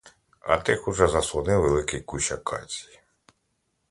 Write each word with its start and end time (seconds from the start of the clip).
А 0.41 0.57
тих 0.57 0.87
уже 0.87 1.07
заслонив 1.07 1.61
великий 1.61 2.01
кущ 2.01 2.31
акації. 2.31 2.99